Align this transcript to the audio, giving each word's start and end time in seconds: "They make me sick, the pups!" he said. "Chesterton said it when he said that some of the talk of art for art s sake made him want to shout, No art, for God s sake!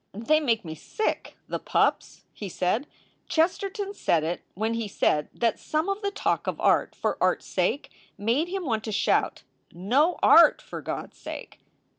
"They 0.17 0.39
make 0.39 0.65
me 0.65 0.73
sick, 0.73 1.37
the 1.47 1.59
pups!" 1.59 2.25
he 2.33 2.49
said. 2.49 2.87
"Chesterton 3.29 3.93
said 3.93 4.23
it 4.23 4.41
when 4.55 4.73
he 4.73 4.87
said 4.87 5.29
that 5.31 5.59
some 5.59 5.89
of 5.89 6.01
the 6.01 6.09
talk 6.09 6.47
of 6.47 6.59
art 6.59 6.95
for 6.95 7.19
art 7.21 7.41
s 7.41 7.45
sake 7.45 7.91
made 8.17 8.47
him 8.47 8.65
want 8.65 8.83
to 8.85 8.91
shout, 8.91 9.43
No 9.71 10.17
art, 10.23 10.59
for 10.59 10.81
God 10.81 11.11
s 11.11 11.19
sake! 11.19 11.59